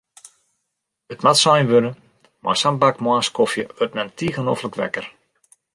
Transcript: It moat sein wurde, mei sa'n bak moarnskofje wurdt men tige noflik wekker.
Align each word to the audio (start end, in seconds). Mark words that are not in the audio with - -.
It 1.13 1.21
moat 1.25 1.41
sein 1.41 1.69
wurde, 1.73 1.91
mei 2.45 2.57
sa'n 2.61 2.81
bak 2.83 3.03
moarnskofje 3.05 3.69
wurdt 3.77 3.95
men 3.97 4.13
tige 4.19 4.41
noflik 4.47 4.75
wekker. 4.81 5.05